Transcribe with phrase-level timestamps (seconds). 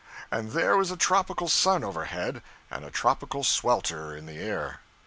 [0.31, 4.79] And there was a tropical sun overhead and a tropical swelter in the air.